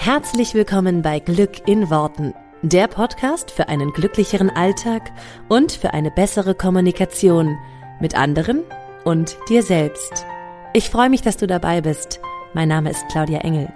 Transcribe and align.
Herzlich 0.00 0.54
willkommen 0.54 1.02
bei 1.02 1.18
Glück 1.18 1.66
in 1.66 1.90
Worten, 1.90 2.32
der 2.62 2.86
Podcast 2.86 3.50
für 3.50 3.68
einen 3.68 3.92
glücklicheren 3.92 4.48
Alltag 4.48 5.10
und 5.48 5.72
für 5.72 5.92
eine 5.92 6.12
bessere 6.12 6.54
Kommunikation 6.54 7.58
mit 8.00 8.16
anderen 8.16 8.62
und 9.04 9.36
dir 9.48 9.64
selbst. 9.64 10.24
Ich 10.72 10.88
freue 10.88 11.10
mich, 11.10 11.22
dass 11.22 11.36
du 11.36 11.48
dabei 11.48 11.80
bist. 11.80 12.20
Mein 12.54 12.68
Name 12.68 12.90
ist 12.90 13.04
Claudia 13.10 13.40
Engel. 13.40 13.72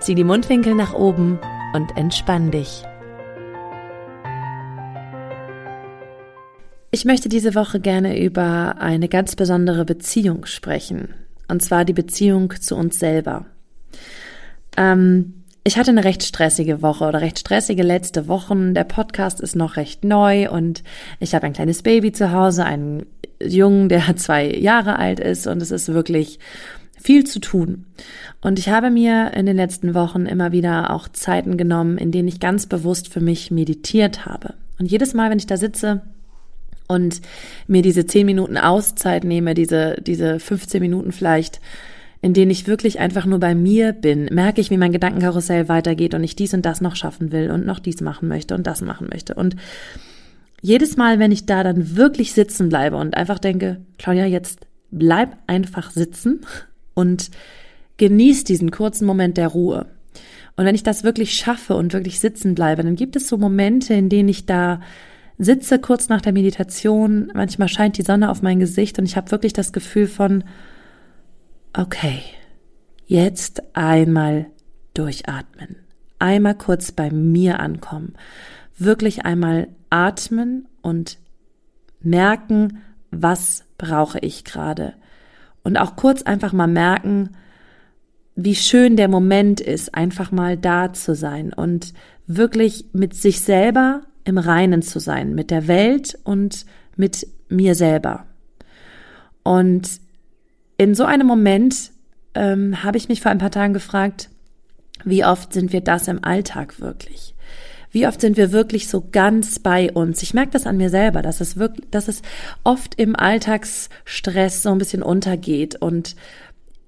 Zieh 0.00 0.14
die 0.14 0.22
Mundwinkel 0.22 0.74
nach 0.74 0.92
oben 0.92 1.40
und 1.72 1.96
entspann 1.96 2.50
dich. 2.50 2.84
Ich 6.90 7.06
möchte 7.06 7.30
diese 7.30 7.54
Woche 7.54 7.80
gerne 7.80 8.22
über 8.22 8.76
eine 8.80 9.08
ganz 9.08 9.34
besondere 9.34 9.86
Beziehung 9.86 10.44
sprechen. 10.44 11.14
Und 11.48 11.62
zwar 11.62 11.86
die 11.86 11.94
Beziehung 11.94 12.52
zu 12.60 12.76
uns 12.76 12.98
selber. 12.98 13.46
Ähm, 14.76 15.43
ich 15.66 15.78
hatte 15.78 15.90
eine 15.90 16.04
recht 16.04 16.22
stressige 16.22 16.82
Woche 16.82 17.06
oder 17.06 17.22
recht 17.22 17.38
stressige 17.38 17.82
letzte 17.82 18.28
Wochen. 18.28 18.74
Der 18.74 18.84
Podcast 18.84 19.40
ist 19.40 19.56
noch 19.56 19.76
recht 19.76 20.04
neu 20.04 20.50
und 20.50 20.84
ich 21.20 21.34
habe 21.34 21.46
ein 21.46 21.54
kleines 21.54 21.82
Baby 21.82 22.12
zu 22.12 22.32
Hause, 22.32 22.66
einen 22.66 23.06
Jungen, 23.42 23.88
der 23.88 24.14
zwei 24.16 24.46
Jahre 24.50 24.98
alt 24.98 25.20
ist 25.20 25.46
und 25.46 25.62
es 25.62 25.70
ist 25.70 25.88
wirklich 25.88 26.38
viel 27.00 27.24
zu 27.24 27.40
tun. 27.40 27.86
Und 28.42 28.58
ich 28.58 28.68
habe 28.68 28.90
mir 28.90 29.32
in 29.34 29.46
den 29.46 29.56
letzten 29.56 29.94
Wochen 29.94 30.26
immer 30.26 30.52
wieder 30.52 30.90
auch 30.90 31.08
Zeiten 31.08 31.56
genommen, 31.56 31.96
in 31.96 32.12
denen 32.12 32.28
ich 32.28 32.40
ganz 32.40 32.66
bewusst 32.66 33.08
für 33.10 33.20
mich 33.20 33.50
meditiert 33.50 34.26
habe. 34.26 34.54
Und 34.78 34.90
jedes 34.90 35.14
Mal, 35.14 35.30
wenn 35.30 35.38
ich 35.38 35.46
da 35.46 35.56
sitze 35.56 36.02
und 36.88 37.22
mir 37.66 37.80
diese 37.80 38.06
zehn 38.06 38.26
Minuten 38.26 38.58
Auszeit 38.58 39.24
nehme, 39.24 39.54
diese, 39.54 39.96
diese 40.02 40.38
15 40.38 40.80
Minuten 40.80 41.12
vielleicht, 41.12 41.60
in 42.24 42.32
denen 42.32 42.50
ich 42.50 42.66
wirklich 42.66 43.00
einfach 43.00 43.26
nur 43.26 43.38
bei 43.38 43.54
mir 43.54 43.92
bin, 43.92 44.30
merke 44.32 44.58
ich, 44.58 44.70
wie 44.70 44.78
mein 44.78 44.92
Gedankenkarussell 44.92 45.68
weitergeht 45.68 46.14
und 46.14 46.24
ich 46.24 46.34
dies 46.34 46.54
und 46.54 46.64
das 46.64 46.80
noch 46.80 46.96
schaffen 46.96 47.32
will 47.32 47.50
und 47.50 47.66
noch 47.66 47.78
dies 47.78 48.00
machen 48.00 48.28
möchte 48.28 48.54
und 48.54 48.66
das 48.66 48.80
machen 48.80 49.08
möchte. 49.12 49.34
Und 49.34 49.56
jedes 50.62 50.96
Mal, 50.96 51.18
wenn 51.18 51.32
ich 51.32 51.44
da 51.44 51.62
dann 51.62 51.98
wirklich 51.98 52.32
sitzen 52.32 52.70
bleibe 52.70 52.96
und 52.96 53.14
einfach 53.14 53.38
denke, 53.38 53.82
Claudia, 53.98 54.24
jetzt 54.24 54.60
bleib 54.90 55.36
einfach 55.46 55.90
sitzen 55.90 56.40
und 56.94 57.30
genieß 57.98 58.44
diesen 58.44 58.70
kurzen 58.70 59.04
Moment 59.04 59.36
der 59.36 59.48
Ruhe. 59.48 59.84
Und 60.56 60.64
wenn 60.64 60.74
ich 60.74 60.82
das 60.82 61.04
wirklich 61.04 61.34
schaffe 61.34 61.76
und 61.76 61.92
wirklich 61.92 62.20
sitzen 62.20 62.54
bleibe, 62.54 62.84
dann 62.84 62.96
gibt 62.96 63.16
es 63.16 63.28
so 63.28 63.36
Momente, 63.36 63.92
in 63.92 64.08
denen 64.08 64.30
ich 64.30 64.46
da 64.46 64.80
sitze 65.36 65.78
kurz 65.78 66.08
nach 66.08 66.22
der 66.22 66.32
Meditation, 66.32 67.30
manchmal 67.34 67.68
scheint 67.68 67.98
die 67.98 68.02
Sonne 68.02 68.30
auf 68.30 68.40
mein 68.40 68.60
Gesicht 68.60 68.98
und 68.98 69.04
ich 69.04 69.18
habe 69.18 69.30
wirklich 69.30 69.52
das 69.52 69.74
Gefühl 69.74 70.06
von, 70.06 70.42
Okay, 71.76 72.22
jetzt 73.04 73.76
einmal 73.76 74.46
durchatmen. 74.94 75.74
Einmal 76.20 76.56
kurz 76.56 76.92
bei 76.92 77.10
mir 77.10 77.58
ankommen. 77.58 78.14
Wirklich 78.78 79.24
einmal 79.24 79.66
atmen 79.90 80.68
und 80.82 81.18
merken, 82.00 82.82
was 83.10 83.64
brauche 83.76 84.20
ich 84.20 84.44
gerade. 84.44 84.94
Und 85.64 85.76
auch 85.76 85.96
kurz 85.96 86.22
einfach 86.22 86.52
mal 86.52 86.68
merken, 86.68 87.30
wie 88.36 88.54
schön 88.54 88.96
der 88.96 89.08
Moment 89.08 89.60
ist, 89.60 89.96
einfach 89.96 90.30
mal 90.30 90.56
da 90.56 90.92
zu 90.92 91.16
sein 91.16 91.52
und 91.52 91.92
wirklich 92.28 92.86
mit 92.92 93.14
sich 93.14 93.40
selber 93.40 94.02
im 94.24 94.38
Reinen 94.38 94.82
zu 94.82 95.00
sein, 95.00 95.34
mit 95.34 95.50
der 95.50 95.66
Welt 95.66 96.16
und 96.22 96.66
mit 96.94 97.26
mir 97.48 97.74
selber. 97.74 98.26
Und 99.42 100.03
in 100.76 100.94
so 100.94 101.04
einem 101.04 101.26
Moment 101.26 101.90
ähm, 102.34 102.82
habe 102.82 102.98
ich 102.98 103.08
mich 103.08 103.20
vor 103.20 103.30
ein 103.30 103.38
paar 103.38 103.50
Tagen 103.50 103.74
gefragt, 103.74 104.28
wie 105.04 105.24
oft 105.24 105.52
sind 105.52 105.72
wir 105.72 105.80
das 105.80 106.08
im 106.08 106.24
Alltag 106.24 106.80
wirklich? 106.80 107.34
Wie 107.90 108.08
oft 108.08 108.20
sind 108.20 108.36
wir 108.36 108.50
wirklich 108.50 108.88
so 108.88 109.06
ganz 109.12 109.60
bei 109.60 109.92
uns? 109.92 110.22
Ich 110.22 110.34
merke 110.34 110.50
das 110.50 110.66
an 110.66 110.76
mir 110.76 110.90
selber, 110.90 111.22
dass 111.22 111.40
es 111.40 111.56
wirklich, 111.56 111.88
dass 111.90 112.08
es 112.08 112.22
oft 112.64 112.96
im 112.96 113.14
Alltagsstress 113.14 114.62
so 114.62 114.72
ein 114.72 114.78
bisschen 114.78 115.02
untergeht 115.02 115.76
und 115.80 116.16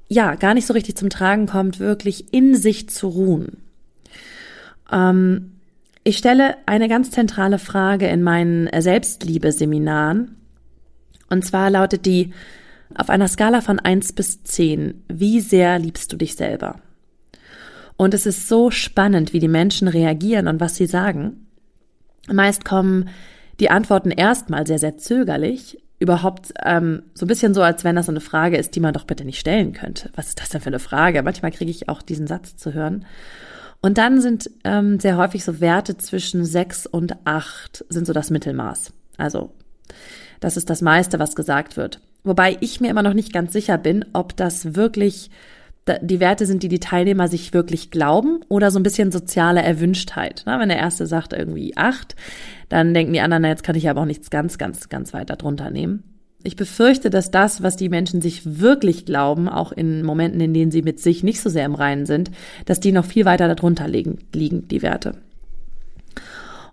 ja, 0.08 0.34
gar 0.34 0.54
nicht 0.54 0.66
so 0.66 0.74
richtig 0.74 0.96
zum 0.96 1.10
Tragen 1.10 1.46
kommt, 1.46 1.78
wirklich 1.78 2.32
in 2.32 2.56
sich 2.56 2.88
zu 2.88 3.08
ruhen. 3.08 3.58
Ähm, 4.90 5.52
ich 6.04 6.16
stelle 6.18 6.56
eine 6.66 6.88
ganz 6.88 7.10
zentrale 7.10 7.58
Frage 7.58 8.06
in 8.06 8.22
meinen 8.22 8.68
Selbstliebe-Seminaren. 8.76 10.36
Und 11.28 11.44
zwar 11.44 11.70
lautet 11.70 12.06
die, 12.06 12.32
auf 12.94 13.10
einer 13.10 13.28
Skala 13.28 13.60
von 13.60 13.78
eins 13.78 14.12
bis 14.12 14.44
zehn, 14.44 15.02
wie 15.08 15.40
sehr 15.40 15.78
liebst 15.78 16.12
du 16.12 16.16
dich 16.16 16.36
selber? 16.36 16.76
Und 17.96 18.14
es 18.14 18.26
ist 18.26 18.48
so 18.48 18.70
spannend, 18.70 19.32
wie 19.32 19.40
die 19.40 19.48
Menschen 19.48 19.88
reagieren 19.88 20.48
und 20.48 20.60
was 20.60 20.76
sie 20.76 20.86
sagen. 20.86 21.46
Meist 22.28 22.64
kommen 22.64 23.08
die 23.58 23.70
Antworten 23.70 24.10
erstmal 24.10 24.66
sehr, 24.66 24.78
sehr 24.78 24.98
zögerlich, 24.98 25.82
überhaupt 25.98 26.52
ähm, 26.62 27.02
so 27.14 27.24
ein 27.24 27.28
bisschen 27.28 27.54
so, 27.54 27.62
als 27.62 27.84
wenn 27.84 27.96
das 27.96 28.06
so 28.06 28.12
eine 28.12 28.20
Frage 28.20 28.58
ist, 28.58 28.76
die 28.76 28.80
man 28.80 28.92
doch 28.92 29.04
bitte 29.04 29.24
nicht 29.24 29.40
stellen 29.40 29.72
könnte. 29.72 30.10
Was 30.14 30.28
ist 30.28 30.40
das 30.40 30.50
denn 30.50 30.60
für 30.60 30.66
eine 30.66 30.78
Frage? 30.78 31.22
Manchmal 31.22 31.52
kriege 31.52 31.70
ich 31.70 31.88
auch 31.88 32.02
diesen 32.02 32.26
Satz 32.26 32.56
zu 32.56 32.74
hören. 32.74 33.06
Und 33.80 33.98
dann 33.98 34.20
sind 34.20 34.50
ähm, 34.64 35.00
sehr 35.00 35.16
häufig 35.16 35.44
so 35.44 35.60
Werte 35.60 35.96
zwischen 35.96 36.44
sechs 36.44 36.86
und 36.86 37.16
acht 37.24 37.84
sind 37.88 38.06
so 38.06 38.12
das 38.12 38.30
Mittelmaß. 38.30 38.92
Also 39.16 39.52
das 40.40 40.56
ist 40.56 40.68
das 40.68 40.82
meiste, 40.82 41.18
was 41.18 41.34
gesagt 41.34 41.76
wird. 41.76 42.00
Wobei 42.26 42.56
ich 42.58 42.80
mir 42.80 42.90
immer 42.90 43.04
noch 43.04 43.14
nicht 43.14 43.32
ganz 43.32 43.52
sicher 43.52 43.78
bin, 43.78 44.04
ob 44.12 44.36
das 44.36 44.74
wirklich 44.74 45.30
die 46.02 46.18
Werte 46.18 46.44
sind, 46.44 46.64
die 46.64 46.68
die 46.68 46.80
Teilnehmer 46.80 47.28
sich 47.28 47.54
wirklich 47.54 47.92
glauben 47.92 48.40
oder 48.48 48.72
so 48.72 48.80
ein 48.80 48.82
bisschen 48.82 49.12
soziale 49.12 49.62
Erwünschtheit. 49.62 50.42
Wenn 50.44 50.68
der 50.68 50.78
erste 50.78 51.06
sagt 51.06 51.32
irgendwie 51.32 51.76
acht, 51.76 52.16
dann 52.68 52.92
denken 52.92 53.12
die 53.12 53.20
anderen, 53.20 53.42
na, 53.42 53.48
jetzt 53.50 53.62
kann 53.62 53.76
ich 53.76 53.88
aber 53.88 54.00
auch 54.00 54.06
nichts 54.06 54.30
ganz, 54.30 54.58
ganz, 54.58 54.88
ganz 54.88 55.14
weiter 55.14 55.36
drunter 55.36 55.70
nehmen. 55.70 56.02
Ich 56.42 56.56
befürchte, 56.56 57.10
dass 57.10 57.30
das, 57.30 57.62
was 57.62 57.76
die 57.76 57.88
Menschen 57.88 58.20
sich 58.20 58.58
wirklich 58.60 59.06
glauben, 59.06 59.48
auch 59.48 59.70
in 59.70 60.02
Momenten, 60.02 60.40
in 60.40 60.52
denen 60.52 60.72
sie 60.72 60.82
mit 60.82 60.98
sich 60.98 61.22
nicht 61.22 61.40
so 61.40 61.48
sehr 61.48 61.64
im 61.64 61.76
Reinen 61.76 62.06
sind, 62.06 62.32
dass 62.64 62.80
die 62.80 62.90
noch 62.90 63.04
viel 63.04 63.24
weiter 63.24 63.46
darunter 63.46 63.86
liegen, 63.86 64.18
liegen 64.34 64.66
die 64.66 64.82
Werte. 64.82 65.12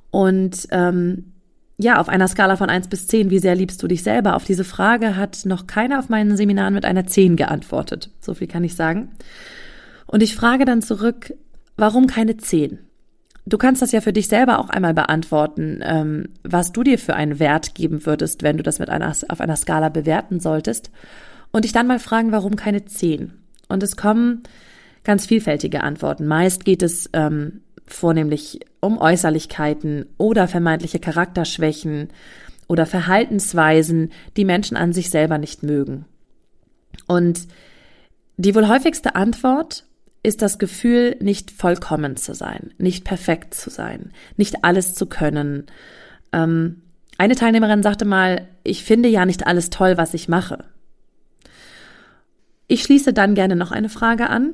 Und 0.09 0.67
ähm, 0.71 1.32
ja, 1.77 1.99
auf 1.99 2.07
einer 2.07 2.27
Skala 2.27 2.55
von 2.55 2.69
eins 2.69 2.87
bis 2.87 3.07
zehn, 3.07 3.29
wie 3.29 3.39
sehr 3.39 3.55
liebst 3.55 3.81
du 3.81 3.87
dich 3.87 4.03
selber? 4.03 4.35
Auf 4.35 4.45
diese 4.45 4.63
Frage 4.63 5.15
hat 5.15 5.45
noch 5.45 5.65
keiner 5.65 5.99
auf 5.99 6.09
meinen 6.09 6.37
Seminaren 6.37 6.73
mit 6.73 6.85
einer 6.85 7.07
zehn 7.07 7.35
geantwortet. 7.35 8.11
So 8.19 8.33
viel 8.33 8.47
kann 8.47 8.63
ich 8.63 8.75
sagen. 8.75 9.09
Und 10.05 10.21
ich 10.21 10.35
frage 10.35 10.65
dann 10.65 10.81
zurück, 10.81 11.33
warum 11.75 12.07
keine 12.07 12.37
zehn? 12.37 12.79
Du 13.45 13.57
kannst 13.57 13.81
das 13.81 13.91
ja 13.91 13.99
für 13.99 14.13
dich 14.13 14.27
selber 14.27 14.59
auch 14.59 14.69
einmal 14.69 14.93
beantworten, 14.93 15.81
ähm, 15.83 16.29
was 16.43 16.71
du 16.71 16.83
dir 16.83 16.97
für 16.97 17.15
einen 17.15 17.39
Wert 17.39 17.75
geben 17.75 18.05
würdest, 18.05 18.43
wenn 18.43 18.57
du 18.57 18.63
das 18.63 18.79
mit 18.79 18.89
einer, 18.89 19.11
auf 19.27 19.41
einer 19.41 19.57
Skala 19.57 19.89
bewerten 19.89 20.39
solltest. 20.39 20.91
Und 21.51 21.65
dich 21.65 21.73
dann 21.73 21.87
mal 21.87 21.99
fragen, 21.99 22.31
warum 22.31 22.55
keine 22.55 22.85
zehn? 22.85 23.33
Und 23.67 23.83
es 23.83 23.97
kommen 23.97 24.43
ganz 25.03 25.25
vielfältige 25.25 25.83
Antworten. 25.83 26.25
Meist 26.25 26.63
geht 26.63 26.83
es 26.83 27.09
ähm, 27.13 27.62
vornehmlich 27.85 28.59
um 28.79 28.97
Äußerlichkeiten 28.97 30.05
oder 30.17 30.47
vermeintliche 30.47 30.99
Charakterschwächen 30.99 32.09
oder 32.67 32.85
Verhaltensweisen, 32.85 34.11
die 34.37 34.45
Menschen 34.45 34.77
an 34.77 34.93
sich 34.93 35.09
selber 35.09 35.37
nicht 35.37 35.63
mögen. 35.63 36.05
Und 37.07 37.47
die 38.37 38.55
wohl 38.55 38.67
häufigste 38.67 39.15
Antwort 39.15 39.85
ist 40.23 40.41
das 40.41 40.57
Gefühl, 40.57 41.17
nicht 41.19 41.51
vollkommen 41.51 42.15
zu 42.15 42.33
sein, 42.33 42.71
nicht 42.77 43.03
perfekt 43.03 43.53
zu 43.53 43.69
sein, 43.69 44.11
nicht 44.37 44.63
alles 44.63 44.95
zu 44.95 45.05
können. 45.05 45.65
Ähm, 46.31 46.81
eine 47.17 47.35
Teilnehmerin 47.35 47.83
sagte 47.83 48.05
mal, 48.05 48.47
ich 48.63 48.83
finde 48.83 49.09
ja 49.09 49.25
nicht 49.25 49.45
alles 49.45 49.69
toll, 49.69 49.97
was 49.97 50.13
ich 50.13 50.29
mache. 50.29 50.63
Ich 52.67 52.83
schließe 52.83 53.13
dann 53.13 53.35
gerne 53.35 53.55
noch 53.55 53.71
eine 53.71 53.89
Frage 53.89 54.29
an 54.29 54.53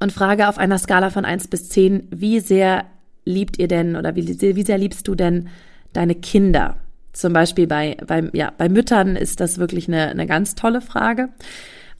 und 0.00 0.12
frage 0.12 0.48
auf 0.48 0.58
einer 0.58 0.78
Skala 0.78 1.10
von 1.10 1.24
eins 1.24 1.48
bis 1.48 1.68
zehn, 1.68 2.08
wie 2.10 2.40
sehr 2.40 2.84
liebt 3.24 3.58
ihr 3.58 3.68
denn 3.68 3.96
oder 3.96 4.14
wie, 4.14 4.26
wie 4.26 4.62
sehr 4.62 4.78
liebst 4.78 5.08
du 5.08 5.14
denn 5.14 5.48
deine 5.92 6.14
Kinder? 6.14 6.76
Zum 7.12 7.32
Beispiel 7.32 7.66
bei, 7.66 7.96
bei, 8.06 8.28
ja, 8.32 8.52
bei 8.56 8.68
Müttern 8.68 9.16
ist 9.16 9.40
das 9.40 9.58
wirklich 9.58 9.88
eine, 9.88 10.08
eine 10.08 10.26
ganz 10.26 10.54
tolle 10.54 10.80
Frage. 10.80 11.30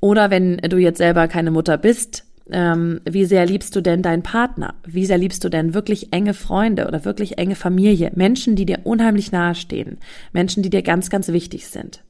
Oder 0.01 0.31
wenn 0.31 0.59
du 0.59 0.77
jetzt 0.77 0.99
selber 0.99 1.27
keine 1.27 1.51
Mutter 1.51 1.79
bist, 1.79 2.25
ähm, 2.51 3.01
wie 3.05 3.25
sehr 3.25 3.47
liebst 3.47 3.75
du 3.75 3.81
denn 3.81 4.03
deinen 4.03 4.23
Partner? 4.23 4.75
Wie 4.87 5.07
sehr 5.07 5.19
liebst 5.19 5.43
du 5.43 5.49
denn 5.49 5.75
wirklich 5.75 6.13
enge 6.13 6.35
Freunde 6.35 6.87
oder 6.87 7.05
wirklich 7.05 7.39
enge 7.39 7.57
Familie? 7.57 8.13
Menschen, 8.15 8.57
die 8.57 8.67
dir 8.67 8.81
unheimlich 8.85 9.33
nahestehen. 9.33 9.99
Menschen, 10.33 10.63
die 10.63 10.71
dir 10.71 10.83
ganz, 10.83 11.11
ganz 11.11 11.29
wichtig 11.29 11.67
sind. 11.67 12.03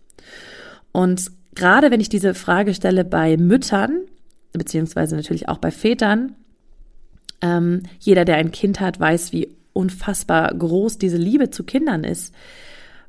Und 0.93 1.31
gerade 1.55 1.91
wenn 1.91 2.01
ich 2.01 2.09
diese 2.09 2.35
Frage 2.35 2.75
stelle 2.75 3.05
bei 3.05 3.37
Müttern, 3.37 4.01
beziehungsweise 4.59 5.17
natürlich 5.17 5.49
auch 5.49 5.59
bei 5.59 5.71
Vätern. 5.71 6.35
Ähm, 7.43 7.83
jeder, 7.99 8.25
der 8.25 8.37
ein 8.37 8.53
Kind 8.53 8.81
hat, 8.81 8.99
weiß, 8.99 9.33
wie 9.33 9.57
unfassbar 9.73 10.55
groß 10.55 10.99
diese 10.99 11.19
Liebe 11.19 11.51
zu 11.51 11.65
Kindern 11.65 12.05
ist. 12.05 12.35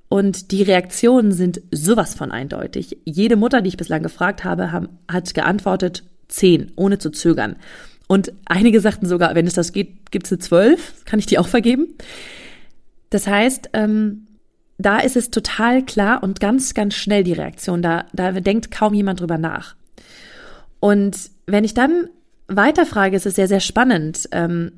Und 0.10 0.52
die 0.52 0.64
Reaktionen 0.64 1.32
sind 1.32 1.62
sowas 1.72 2.14
von 2.14 2.32
eindeutig. 2.32 2.98
Jede 3.06 3.36
Mutter, 3.36 3.62
die 3.62 3.70
ich 3.70 3.78
bislang 3.78 4.04
gefragt 4.04 4.44
habe, 4.44 4.72
haben, 4.72 4.90
hat 5.08 5.34
geantwortet 5.34 6.04
zehn, 6.28 6.72
ohne 6.76 6.98
zu 6.98 7.10
zögern. 7.10 7.58
Und 8.08 8.32
einige 8.46 8.80
sagten 8.80 9.06
sogar, 9.06 9.36
wenn 9.36 9.48
es 9.48 9.54
das 9.54 9.74
geht, 9.74 10.12
gibt 10.12 10.26
es 10.26 10.32
eine 10.32 10.40
zwölf, 10.40 11.06
kann 11.06 11.20
ich 11.20 11.26
die 11.26 11.40
auch 11.40 11.48
vergeben. 11.48 11.88
Das 13.10 13.28
heißt, 13.28 13.70
ähm, 13.74 14.28
da 14.78 15.00
ist 15.00 15.18
es 15.18 15.32
total 15.32 15.84
klar 15.84 16.24
und 16.24 16.40
ganz, 16.40 16.74
ganz 16.74 16.94
schnell 16.96 17.24
die 17.24 17.34
Reaktion. 17.34 17.82
Da, 17.82 18.06
da 18.14 18.32
denkt 18.32 18.72
kaum 18.72 18.94
jemand 18.94 19.20
drüber 19.20 19.38
nach. 19.38 19.76
Und 20.80 21.32
wenn 21.46 21.64
ich 21.64 21.74
dann 21.74 22.10
weiterfrage, 22.48 23.16
ist 23.16 23.26
es 23.26 23.36
sehr, 23.36 23.48
sehr 23.48 23.60
spannend. 23.60 24.30
Ähm, 24.32 24.74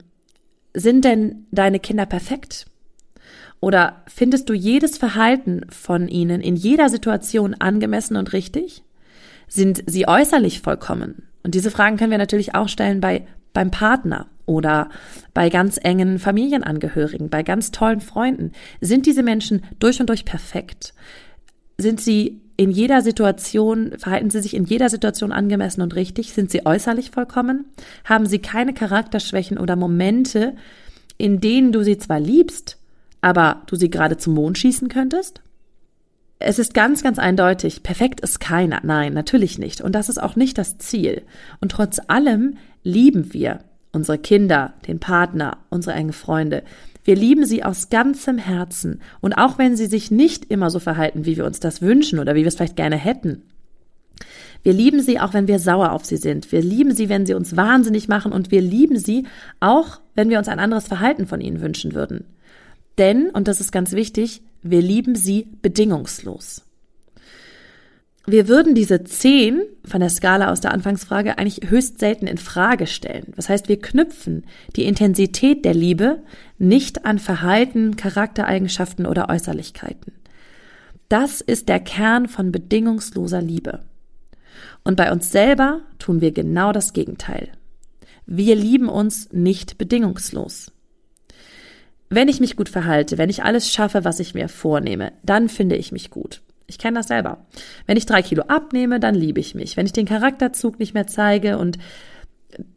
sind 0.73 1.05
denn 1.05 1.47
deine 1.51 1.79
Kinder 1.79 2.05
perfekt? 2.05 2.65
Oder 3.61 4.03
findest 4.07 4.49
du 4.49 4.53
jedes 4.53 4.97
Verhalten 4.97 5.65
von 5.69 6.07
ihnen 6.07 6.41
in 6.41 6.55
jeder 6.55 6.89
Situation 6.89 7.55
angemessen 7.55 8.15
und 8.15 8.31
richtig? 8.33 8.83
Sind 9.47 9.83
sie 9.85 10.07
äußerlich 10.07 10.61
vollkommen? 10.61 11.23
Und 11.43 11.55
diese 11.55 11.71
Fragen 11.71 11.97
können 11.97 12.11
wir 12.11 12.17
natürlich 12.17 12.55
auch 12.55 12.69
stellen 12.69 13.01
bei, 13.01 13.25
beim 13.53 13.71
Partner 13.71 14.27
oder 14.45 14.89
bei 15.33 15.49
ganz 15.49 15.79
engen 15.81 16.19
Familienangehörigen, 16.19 17.29
bei 17.29 17.43
ganz 17.43 17.71
tollen 17.71 18.01
Freunden. 18.01 18.51
Sind 18.81 19.05
diese 19.05 19.23
Menschen 19.23 19.63
durch 19.79 19.99
und 19.99 20.09
durch 20.09 20.25
perfekt? 20.25 20.93
Sind 21.77 21.99
sie 21.99 22.41
in 22.59 22.71
jeder 22.71 23.01
Situation, 23.01 23.93
verhalten 23.97 24.29
sie 24.29 24.41
sich 24.41 24.53
in 24.53 24.65
jeder 24.65 24.89
Situation 24.89 25.31
angemessen 25.31 25.81
und 25.81 25.95
richtig? 25.95 26.33
Sind 26.33 26.51
sie 26.51 26.65
äußerlich 26.65 27.09
vollkommen? 27.09 27.63
Haben 28.03 28.25
sie 28.25 28.39
keine 28.39 28.73
Charakterschwächen 28.73 29.57
oder 29.57 29.77
Momente, 29.77 30.57
in 31.17 31.39
denen 31.39 31.71
du 31.71 31.83
sie 31.83 31.97
zwar 31.97 32.19
liebst, 32.19 32.77
aber 33.21 33.61
du 33.67 33.77
sie 33.77 33.89
gerade 33.89 34.17
zum 34.17 34.33
Mond 34.33 34.57
schießen 34.57 34.89
könntest? 34.89 35.39
Es 36.39 36.59
ist 36.59 36.73
ganz, 36.73 37.01
ganz 37.01 37.17
eindeutig, 37.17 37.81
perfekt 37.81 38.19
ist 38.19 38.41
keiner. 38.41 38.81
Nein, 38.83 39.13
natürlich 39.13 39.57
nicht. 39.57 39.79
Und 39.79 39.93
das 39.93 40.09
ist 40.09 40.21
auch 40.21 40.35
nicht 40.35 40.57
das 40.57 40.77
Ziel. 40.79 41.21
Und 41.61 41.71
trotz 41.71 42.01
allem 42.09 42.57
lieben 42.83 43.33
wir 43.33 43.59
unsere 43.93 44.17
Kinder, 44.17 44.73
den 44.85 44.99
Partner, 44.99 45.59
unsere 45.69 45.95
engen 45.95 46.11
Freunde. 46.11 46.63
Wir 47.03 47.15
lieben 47.15 47.45
sie 47.45 47.63
aus 47.63 47.89
ganzem 47.89 48.37
Herzen. 48.37 49.01
Und 49.21 49.33
auch 49.33 49.57
wenn 49.57 49.75
sie 49.75 49.87
sich 49.87 50.11
nicht 50.11 50.45
immer 50.45 50.69
so 50.69 50.79
verhalten, 50.79 51.25
wie 51.25 51.37
wir 51.37 51.45
uns 51.45 51.59
das 51.59 51.81
wünschen 51.81 52.19
oder 52.19 52.35
wie 52.35 52.41
wir 52.41 52.47
es 52.47 52.55
vielleicht 52.55 52.75
gerne 52.75 52.97
hätten. 52.97 53.43
Wir 54.63 54.73
lieben 54.73 55.01
sie 55.01 55.19
auch, 55.19 55.33
wenn 55.33 55.47
wir 55.47 55.59
sauer 55.59 55.93
auf 55.93 56.05
sie 56.05 56.17
sind. 56.17 56.51
Wir 56.51 56.61
lieben 56.61 56.93
sie, 56.93 57.07
wenn 57.07 57.25
sie 57.25 57.33
uns 57.33 57.55
wahnsinnig 57.55 58.07
machen. 58.07 58.31
Und 58.33 58.51
wir 58.51 58.61
lieben 58.61 58.97
sie 58.97 59.25
auch, 59.59 60.01
wenn 60.15 60.29
wir 60.29 60.37
uns 60.37 60.49
ein 60.49 60.59
anderes 60.59 60.87
Verhalten 60.87 61.27
von 61.27 61.39
ihnen 61.39 61.61
wünschen 61.61 61.93
würden. 61.93 62.25
Denn, 62.97 63.29
und 63.29 63.47
das 63.47 63.61
ist 63.61 63.71
ganz 63.71 63.93
wichtig, 63.93 64.41
wir 64.61 64.81
lieben 64.81 65.15
sie 65.15 65.47
bedingungslos. 65.61 66.68
Wir 68.31 68.47
würden 68.47 68.75
diese 68.75 69.03
zehn 69.03 69.63
von 69.83 70.01
der 70.01 70.11
Skala 70.11 70.51
aus 70.51 70.61
der 70.61 70.71
Anfangsfrage 70.71 71.39
eigentlich 71.39 71.71
höchst 71.71 71.97
selten 71.97 72.27
in 72.27 72.37
Frage 72.37 72.85
stellen. 72.85 73.33
Das 73.35 73.49
heißt, 73.49 73.69
wir 73.69 73.81
knüpfen 73.81 74.45
die 74.75 74.85
Intensität 74.85 75.65
der 75.65 75.73
Liebe 75.73 76.21
nicht 76.59 77.05
an 77.05 77.17
Verhalten, 77.17 77.95
Charaktereigenschaften 77.95 79.07
oder 79.07 79.29
Äußerlichkeiten. 79.29 80.13
Das 81.07 81.41
ist 81.41 81.69
der 81.69 81.79
Kern 81.79 82.27
von 82.27 82.51
bedingungsloser 82.51 83.41
Liebe. 83.41 83.79
Und 84.83 84.95
bei 84.95 85.11
uns 85.11 85.31
selber 85.31 85.81
tun 85.97 86.21
wir 86.21 86.31
genau 86.31 86.71
das 86.71 86.93
Gegenteil. 86.93 87.49
Wir 88.27 88.55
lieben 88.55 88.89
uns 88.89 89.29
nicht 89.31 89.79
bedingungslos. 89.79 90.71
Wenn 92.09 92.27
ich 92.27 92.39
mich 92.39 92.55
gut 92.55 92.69
verhalte, 92.69 93.17
wenn 93.17 93.31
ich 93.31 93.43
alles 93.43 93.71
schaffe, 93.71 94.05
was 94.05 94.19
ich 94.19 94.35
mir 94.35 94.49
vornehme, 94.49 95.13
dann 95.23 95.49
finde 95.49 95.77
ich 95.77 95.91
mich 95.91 96.11
gut. 96.11 96.43
Ich 96.69 96.77
kenne 96.77 96.99
das 96.99 97.07
selber. 97.07 97.45
Wenn 97.87 97.97
ich 97.97 98.05
drei 98.05 98.21
Kilo 98.21 98.43
abnehme, 98.43 98.99
dann 98.99 99.15
liebe 99.15 99.39
ich 99.39 99.55
mich. 99.55 99.75
Wenn 99.75 99.85
ich 99.85 99.93
den 99.93 100.05
Charakterzug 100.05 100.79
nicht 100.79 100.93
mehr 100.93 101.07
zeige 101.07 101.57
und 101.57 101.77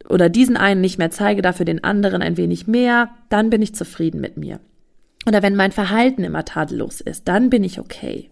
oder 0.09 0.29
diesen 0.29 0.57
einen 0.57 0.81
nicht 0.81 0.97
mehr 0.97 1.11
zeige, 1.11 1.41
dafür 1.41 1.65
den 1.65 1.83
anderen 1.83 2.21
ein 2.21 2.37
wenig 2.37 2.67
mehr, 2.67 3.09
dann 3.29 3.49
bin 3.49 3.61
ich 3.61 3.75
zufrieden 3.75 4.21
mit 4.21 4.37
mir. 4.37 4.59
Oder 5.25 5.41
wenn 5.41 5.55
mein 5.55 5.71
Verhalten 5.71 6.23
immer 6.23 6.45
tadellos 6.45 7.01
ist, 7.01 7.27
dann 7.27 7.49
bin 7.49 7.63
ich 7.63 7.79
okay. 7.79 8.29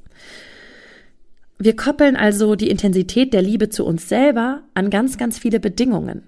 Wir 1.57 1.75
koppeln 1.75 2.15
also 2.15 2.55
die 2.55 2.69
Intensität 2.69 3.33
der 3.33 3.41
Liebe 3.41 3.69
zu 3.69 3.85
uns 3.85 4.09
selber 4.09 4.63
an 4.73 4.89
ganz, 4.89 5.17
ganz 5.17 5.37
viele 5.37 5.59
Bedingungen. 5.59 6.23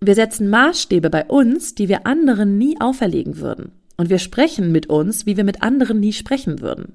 Wir 0.00 0.14
setzen 0.14 0.48
Maßstäbe 0.48 1.10
bei 1.10 1.24
uns, 1.26 1.74
die 1.74 1.88
wir 1.88 2.06
anderen 2.06 2.58
nie 2.58 2.80
auferlegen 2.80 3.38
würden. 3.38 3.72
Und 3.96 4.10
wir 4.10 4.18
sprechen 4.18 4.72
mit 4.72 4.88
uns, 4.88 5.26
wie 5.26 5.36
wir 5.36 5.44
mit 5.44 5.62
anderen 5.62 6.00
nie 6.00 6.12
sprechen 6.12 6.60
würden. 6.60 6.94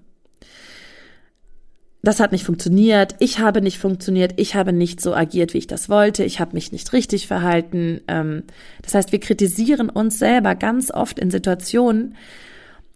Das 2.03 2.19
hat 2.19 2.31
nicht 2.31 2.45
funktioniert, 2.45 3.15
ich 3.19 3.39
habe 3.39 3.61
nicht 3.61 3.77
funktioniert, 3.77 4.33
ich 4.37 4.55
habe 4.55 4.73
nicht 4.73 5.01
so 5.01 5.13
agiert, 5.13 5.53
wie 5.53 5.59
ich 5.59 5.67
das 5.67 5.87
wollte, 5.87 6.23
ich 6.23 6.39
habe 6.39 6.53
mich 6.53 6.71
nicht 6.71 6.91
richtig 6.93 7.27
verhalten. 7.27 8.01
Ähm, 8.07 8.43
das 8.81 8.95
heißt, 8.95 9.11
wir 9.11 9.19
kritisieren 9.19 9.89
uns 9.89 10.17
selber 10.17 10.55
ganz 10.55 10.89
oft 10.91 11.19
in 11.19 11.29
Situationen, 11.29 12.15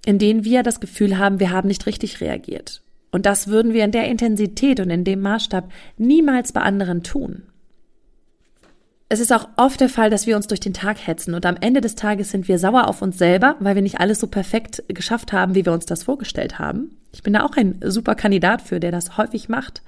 in 0.06 0.18
denen 0.18 0.44
wir 0.44 0.64
das 0.64 0.80
Gefühl 0.80 1.18
haben, 1.18 1.40
wir 1.40 1.52
haben 1.52 1.68
nicht 1.68 1.86
richtig 1.86 2.20
reagiert. 2.20 2.82
Und 3.12 3.26
das 3.28 3.48
würden 3.48 3.74
wir 3.74 3.86
in 3.86 3.92
der 3.92 4.08
Intensität 4.08 4.80
und 4.80 4.90
in 4.90 5.04
dem 5.04 5.22
Maßstab 5.22 5.72
niemals 5.98 6.52
bei 6.52 6.62
anderen 6.62 7.04
tun 7.04 7.44
es 9.08 9.20
ist 9.20 9.32
auch 9.32 9.48
oft 9.56 9.80
der 9.80 9.90
Fall, 9.90 10.10
dass 10.10 10.26
wir 10.26 10.36
uns 10.36 10.48
durch 10.48 10.60
den 10.60 10.74
Tag 10.74 11.06
hetzen 11.06 11.36
und 11.36 11.46
am 11.46 11.58
Ende 11.60 11.80
des 11.80 11.94
Tages 11.94 12.32
sind 12.32 12.48
wir 12.48 12.58
sauer 12.58 12.88
auf 12.88 13.04
uns 13.04 13.20
selber, 13.20 13.56
weil 13.60 13.76
wir 13.76 13.84
nicht 13.84 14.00
alles 14.00 14.20
so 14.20 14.28
perfekt 14.28 14.84
geschafft 14.88 15.32
haben, 15.32 15.54
wie 15.54 15.64
wir 15.64 15.74
uns 15.74 15.86
das 15.86 16.04
vorgestellt 16.04 16.58
haben. 16.58 16.98
Ich 17.14 17.22
bin 17.22 17.34
da 17.34 17.44
auch 17.44 17.56
ein 17.56 17.80
super 17.84 18.16
Kandidat 18.16 18.64
für, 18.64 18.80
der 18.80 18.92
das 18.92 19.18
häufig 19.18 19.48
macht. 19.48 19.84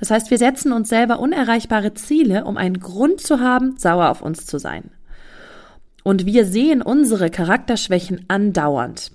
Das 0.00 0.10
heißt, 0.10 0.30
wir 0.30 0.38
setzen 0.38 0.72
uns 0.72 0.88
selber 0.88 1.20
unerreichbare 1.20 1.92
Ziele, 1.92 2.46
um 2.46 2.56
einen 2.56 2.80
Grund 2.80 3.20
zu 3.20 3.38
haben, 3.38 3.76
sauer 3.76 4.08
auf 4.08 4.22
uns 4.22 4.46
zu 4.46 4.58
sein. 4.58 4.90
Und 6.02 6.24
wir 6.24 6.46
sehen 6.46 6.80
unsere 6.80 7.30
Charakterschwächen 7.30 8.24
andauernd, 8.28 9.12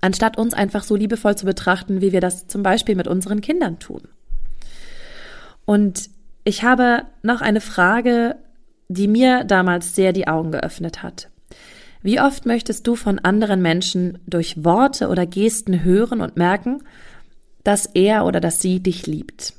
anstatt 0.00 0.38
uns 0.38 0.54
einfach 0.54 0.84
so 0.84 0.94
liebevoll 0.94 1.36
zu 1.36 1.46
betrachten, 1.46 2.00
wie 2.00 2.12
wir 2.12 2.20
das 2.20 2.46
zum 2.46 2.62
Beispiel 2.62 2.94
mit 2.94 3.08
unseren 3.08 3.40
Kindern 3.40 3.80
tun. 3.80 4.02
Und 5.64 6.10
ich 6.44 6.62
habe 6.62 7.04
noch 7.22 7.40
eine 7.40 7.60
Frage 7.60 8.36
die 8.94 9.08
mir 9.08 9.44
damals 9.44 9.94
sehr 9.94 10.12
die 10.12 10.28
Augen 10.28 10.52
geöffnet 10.52 11.02
hat. 11.02 11.28
Wie 12.02 12.20
oft 12.20 12.46
möchtest 12.46 12.86
du 12.86 12.96
von 12.96 13.18
anderen 13.20 13.62
Menschen 13.62 14.18
durch 14.26 14.64
Worte 14.64 15.08
oder 15.08 15.24
Gesten 15.24 15.84
hören 15.84 16.20
und 16.20 16.36
merken, 16.36 16.82
dass 17.62 17.86
er 17.86 18.26
oder 18.26 18.40
dass 18.40 18.60
sie 18.60 18.80
dich 18.80 19.06
liebt? 19.06 19.54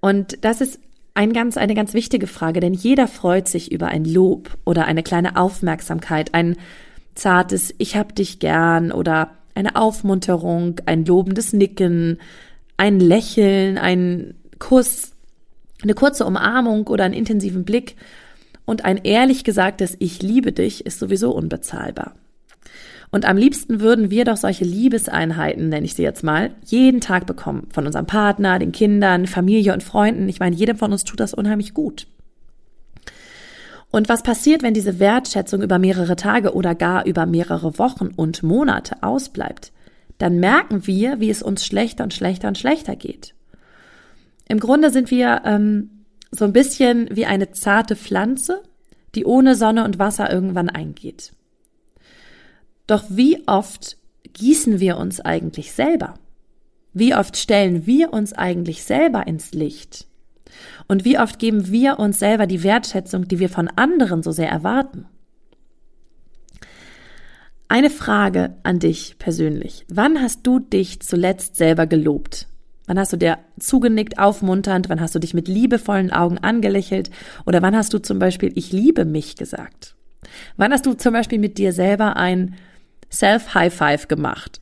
Und 0.00 0.44
das 0.44 0.60
ist 0.60 0.78
ein 1.14 1.32
ganz, 1.32 1.56
eine 1.56 1.74
ganz 1.74 1.94
wichtige 1.94 2.26
Frage, 2.26 2.60
denn 2.60 2.74
jeder 2.74 3.08
freut 3.08 3.48
sich 3.48 3.72
über 3.72 3.88
ein 3.88 4.04
Lob 4.04 4.56
oder 4.64 4.84
eine 4.84 5.02
kleine 5.02 5.36
Aufmerksamkeit, 5.36 6.34
ein 6.34 6.56
zartes 7.14 7.74
Ich 7.78 7.96
hab 7.96 8.14
dich 8.14 8.38
gern 8.38 8.92
oder 8.92 9.30
eine 9.54 9.74
Aufmunterung, 9.74 10.80
ein 10.84 11.04
lobendes 11.04 11.52
Nicken, 11.52 12.18
ein 12.76 13.00
Lächeln, 13.00 13.78
ein 13.78 14.34
Kuss, 14.58 15.12
eine 15.82 15.94
kurze 15.94 16.24
Umarmung 16.24 16.86
oder 16.86 17.04
einen 17.04 17.14
intensiven 17.14 17.64
Blick 17.64 17.96
und 18.64 18.84
ein 18.84 18.98
ehrlich 18.98 19.44
gesagtes 19.44 19.96
Ich 19.98 20.22
liebe 20.22 20.52
dich 20.52 20.84
ist 20.86 20.98
sowieso 20.98 21.32
unbezahlbar. 21.32 22.14
Und 23.10 23.24
am 23.24 23.36
liebsten 23.36 23.80
würden 23.80 24.10
wir 24.10 24.24
doch 24.24 24.36
solche 24.36 24.64
Liebeseinheiten, 24.64 25.68
nenne 25.68 25.86
ich 25.86 25.94
sie 25.94 26.02
jetzt 26.02 26.24
mal, 26.24 26.50
jeden 26.64 27.00
Tag 27.00 27.26
bekommen. 27.26 27.68
Von 27.72 27.86
unserem 27.86 28.06
Partner, 28.06 28.58
den 28.58 28.72
Kindern, 28.72 29.26
Familie 29.26 29.72
und 29.72 29.82
Freunden. 29.82 30.28
Ich 30.28 30.40
meine, 30.40 30.56
jedem 30.56 30.76
von 30.76 30.92
uns 30.92 31.04
tut 31.04 31.20
das 31.20 31.32
unheimlich 31.32 31.72
gut. 31.72 32.08
Und 33.92 34.08
was 34.08 34.24
passiert, 34.24 34.62
wenn 34.62 34.74
diese 34.74 34.98
Wertschätzung 34.98 35.62
über 35.62 35.78
mehrere 35.78 36.16
Tage 36.16 36.52
oder 36.52 36.74
gar 36.74 37.06
über 37.06 37.26
mehrere 37.26 37.78
Wochen 37.78 38.08
und 38.08 38.42
Monate 38.42 39.02
ausbleibt? 39.02 39.72
Dann 40.18 40.40
merken 40.40 40.86
wir, 40.86 41.20
wie 41.20 41.30
es 41.30 41.42
uns 41.42 41.64
schlechter 41.64 42.02
und 42.02 42.12
schlechter 42.12 42.48
und 42.48 42.58
schlechter 42.58 42.96
geht. 42.96 43.35
Im 44.48 44.60
Grunde 44.60 44.90
sind 44.90 45.10
wir 45.10 45.42
ähm, 45.44 45.90
so 46.30 46.44
ein 46.44 46.52
bisschen 46.52 47.08
wie 47.14 47.26
eine 47.26 47.50
zarte 47.52 47.96
Pflanze, 47.96 48.62
die 49.14 49.24
ohne 49.24 49.54
Sonne 49.54 49.84
und 49.84 49.98
Wasser 49.98 50.32
irgendwann 50.32 50.68
eingeht. 50.68 51.32
Doch 52.86 53.04
wie 53.08 53.42
oft 53.46 53.96
gießen 54.32 54.78
wir 54.80 54.98
uns 54.98 55.20
eigentlich 55.20 55.72
selber? 55.72 56.14
Wie 56.92 57.14
oft 57.14 57.36
stellen 57.36 57.86
wir 57.86 58.12
uns 58.12 58.32
eigentlich 58.32 58.84
selber 58.84 59.26
ins 59.26 59.52
Licht? 59.52 60.06
Und 60.86 61.04
wie 61.04 61.18
oft 61.18 61.38
geben 61.38 61.70
wir 61.70 61.98
uns 61.98 62.18
selber 62.18 62.46
die 62.46 62.62
Wertschätzung, 62.62 63.28
die 63.28 63.38
wir 63.38 63.48
von 63.48 63.68
anderen 63.68 64.22
so 64.22 64.30
sehr 64.30 64.48
erwarten? 64.48 65.06
Eine 67.68 67.90
Frage 67.90 68.56
an 68.62 68.78
dich 68.78 69.18
persönlich. 69.18 69.84
Wann 69.88 70.22
hast 70.22 70.46
du 70.46 70.60
dich 70.60 71.00
zuletzt 71.00 71.56
selber 71.56 71.86
gelobt? 71.86 72.46
Wann 72.86 72.98
hast 72.98 73.12
du 73.12 73.16
dir 73.16 73.38
zugenickt, 73.58 74.18
aufmunternd? 74.18 74.88
Wann 74.88 75.00
hast 75.00 75.14
du 75.14 75.18
dich 75.18 75.34
mit 75.34 75.48
liebevollen 75.48 76.12
Augen 76.12 76.38
angelächelt? 76.38 77.10
Oder 77.44 77.62
wann 77.62 77.76
hast 77.76 77.92
du 77.92 77.98
zum 77.98 78.18
Beispiel 78.18 78.52
Ich 78.54 78.72
liebe 78.72 79.04
mich 79.04 79.36
gesagt? 79.36 79.96
Wann 80.56 80.72
hast 80.72 80.86
du 80.86 80.94
zum 80.94 81.12
Beispiel 81.12 81.38
mit 81.38 81.58
dir 81.58 81.72
selber 81.72 82.16
ein 82.16 82.54
Self-High-Five 83.12 84.08
gemacht? 84.08 84.60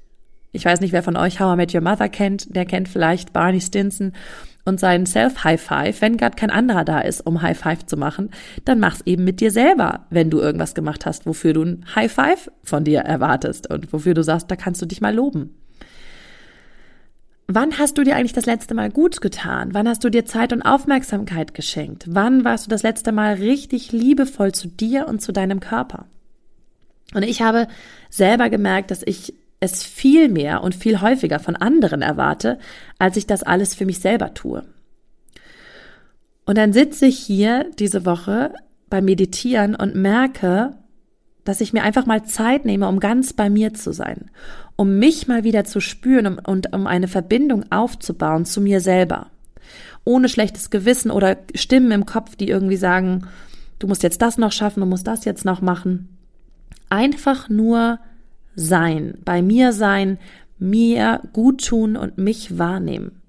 Ich 0.53 0.65
weiß 0.65 0.81
nicht, 0.81 0.93
wer 0.93 1.03
von 1.03 1.17
euch 1.17 1.41
How 1.41 1.55
I 1.55 1.57
Met 1.57 1.75
Your 1.75 1.81
Mother 1.81 2.09
kennt. 2.09 2.55
Der 2.55 2.65
kennt 2.65 2.89
vielleicht 2.89 3.33
Barney 3.33 3.61
Stinson. 3.61 4.13
und 4.65 4.81
seinen 4.81 5.05
Self-High-Five, 5.05 6.01
wenn 6.01 6.17
gerade 6.17 6.37
kein 6.37 6.51
anderer 6.51 6.85
da 6.85 7.01
ist, 7.01 7.27
um 7.27 7.43
High-Five 7.43 7.85
zu 7.85 7.97
machen, 7.99 8.31
dann 8.65 8.81
mach's 8.81 9.03
eben 9.05 9.25
mit 9.25 9.41
dir 9.41 9.51
selber, 9.51 10.07
wenn 10.09 10.31
du 10.31 10.41
irgendwas 10.41 10.75
gemacht 10.75 11.05
hast, 11.05 11.27
wofür 11.27 11.53
du 11.53 11.63
ein 11.65 11.85
High-Five 11.95 12.51
von 12.63 12.85
dir 12.85 13.01
erwartest 13.01 13.71
und 13.71 13.93
wofür 13.93 14.15
du 14.15 14.23
sagst, 14.23 14.51
da 14.51 14.57
kannst 14.57 14.81
du 14.81 14.87
dich 14.87 15.03
mal 15.03 15.15
loben. 15.15 15.55
Wann 17.47 17.79
hast 17.79 17.99
du 17.99 18.05
dir 18.05 18.17
eigentlich 18.17 18.33
das 18.33 18.47
letzte 18.47 18.75
Mal 18.75 18.91
gut 18.91 19.21
getan? 19.21 19.75
Wann 19.75 19.87
hast 19.87 20.03
du 20.03 20.09
dir 20.09 20.25
Zeit 20.25 20.53
und 20.53 20.63
Aufmerksamkeit 20.63 21.53
geschenkt? 21.53 22.07
Wann 22.09 22.45
warst 22.45 22.67
du 22.67 22.71
das 22.71 22.83
letzte 22.83 23.13
Mal 23.13 23.35
richtig 23.35 23.93
liebevoll 23.93 24.53
zu 24.53 24.69
dir 24.69 25.07
und 25.09 25.21
zu 25.21 25.33
deinem 25.33 25.61
Körper? 25.61 26.07
Und 27.13 27.23
ich 27.23 27.43
habe 27.43 27.69
selber 28.09 28.49
gemerkt, 28.49 28.91
dass 28.91 29.03
ich 29.05 29.35
es 29.61 29.83
viel 29.83 30.29
mehr 30.29 30.63
und 30.63 30.75
viel 30.75 31.01
häufiger 31.03 31.39
von 31.39 31.55
anderen 31.55 32.01
erwarte, 32.01 32.59
als 32.99 33.17
ich 33.17 33.27
das 33.27 33.43
alles 33.43 33.75
für 33.75 33.85
mich 33.85 34.01
selber 34.01 34.33
tue. 34.33 34.65
Und 36.47 36.59
dann 36.59 36.73
sitze 36.73 37.07
ich 37.07 37.19
hier 37.19 37.71
diese 37.79 38.07
Woche 38.07 38.55
beim 38.89 39.05
Meditieren 39.05 39.75
und 39.75 39.95
merke, 39.95 40.75
dass 41.45 41.61
ich 41.61 41.73
mir 41.73 41.83
einfach 41.83 42.07
mal 42.07 42.25
Zeit 42.25 42.65
nehme, 42.65 42.89
um 42.89 43.01
ganz 43.01 43.33
bei 43.33 43.51
mir 43.51 43.75
zu 43.75 43.93
sein, 43.93 44.31
um 44.77 44.99
mich 44.99 45.29
mal 45.29 45.45
wieder 45.45 45.65
zu 45.65 45.81
spüren 45.81 46.39
und 46.39 46.73
um 46.75 46.87
eine 46.87 47.09
Verbindung 47.09 47.71
aufzubauen 47.71 48.45
zu 48.45 48.61
mir 48.61 48.81
selber. 48.81 49.29
Ohne 50.05 50.29
schlechtes 50.29 50.71
Gewissen 50.71 51.11
oder 51.11 51.37
Stimmen 51.55 51.91
im 51.93 52.07
Kopf, 52.07 52.37
die 52.37 52.49
irgendwie 52.49 52.77
sagen, 52.77 53.27
du 53.79 53.87
musst 53.87 54.03
jetzt 54.03 54.23
das 54.23 54.39
noch 54.39 54.53
schaffen, 54.53 54.81
du 54.81 54.87
musst 54.87 55.07
das 55.07 55.25
jetzt 55.25 55.45
noch 55.45 55.61
machen. 55.61 56.09
Einfach 56.91 57.49
nur 57.49 57.99
sein, 58.55 59.19
bei 59.25 59.43
mir 59.43 59.73
sein, 59.73 60.19
mir 60.59 61.21
gut 61.33 61.67
tun 61.67 61.97
und 61.97 62.19
mich 62.19 62.59
wahrnehmen. 62.59 63.21